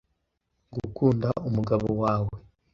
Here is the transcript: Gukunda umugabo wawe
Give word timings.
Gukunda 0.73 1.29
umugabo 1.47 1.87
wawe 2.01 2.33